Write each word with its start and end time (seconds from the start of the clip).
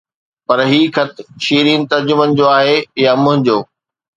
پر 0.47 0.59
هي 0.69 0.81
خط 0.95 1.13
شيرين 1.45 1.81
ترجمن 1.91 2.29
جو 2.37 2.45
آهي 2.57 2.77
يا 3.05 3.13
منهنجو 3.23 3.59